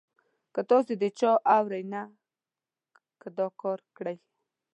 خو 0.53 0.61
تاسې 0.69 0.93
د 1.01 1.03
چا 1.19 1.31
اورئ 1.57 1.83
نه، 1.93 2.01
که 3.21 3.27
دا 3.37 3.47
کار 3.61 3.79
کړئ. 3.97 4.17